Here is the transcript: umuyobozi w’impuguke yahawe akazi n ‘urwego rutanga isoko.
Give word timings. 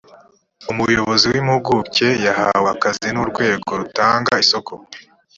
umuyobozi 0.71 1.25
w’impuguke 1.31 2.07
yahawe 2.25 2.67
akazi 2.75 3.07
n 3.11 3.17
‘urwego 3.23 3.69
rutanga 3.81 4.31
isoko. 4.43 4.73